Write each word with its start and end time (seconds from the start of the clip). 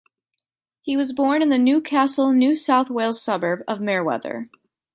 He 0.81 0.97
was 0.97 1.13
born 1.13 1.43
in 1.43 1.49
the 1.49 1.59
Newcastle, 1.59 2.33
New 2.33 2.55
South 2.55 2.89
Wales 2.89 3.21
suburb 3.23 3.61
of 3.67 3.77
Merewether. 3.77 4.47